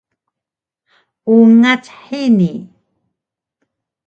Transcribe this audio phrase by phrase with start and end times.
[1.35, 2.51] Ungac hini